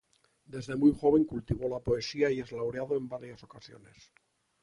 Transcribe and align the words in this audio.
Desde 0.45 0.75
muy 0.75 0.95
joven 0.99 1.25
cultivó 1.25 1.69
la 1.69 1.79
poesía 1.79 2.31
y 2.31 2.39
es 2.39 2.51
laureado 2.51 2.97
en 2.97 3.07
varias 3.07 3.43
ocasiones. 3.43 4.11